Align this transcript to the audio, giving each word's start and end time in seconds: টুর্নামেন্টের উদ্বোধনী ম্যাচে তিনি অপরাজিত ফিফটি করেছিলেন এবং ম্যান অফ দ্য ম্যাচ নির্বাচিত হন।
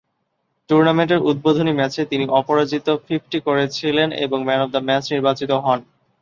টুর্নামেন্টের 0.69 1.23
উদ্বোধনী 1.29 1.71
ম্যাচে 1.75 2.01
তিনি 2.05 2.25
অপরাজিত 2.39 2.87
ফিফটি 3.05 3.37
করেছিলেন 3.47 4.09
এবং 4.25 4.37
ম্যান 4.47 4.61
অফ 4.61 4.69
দ্য 4.71 4.81
ম্যাচ 4.87 5.03
নির্বাচিত 5.13 5.51
হন। 5.65 5.79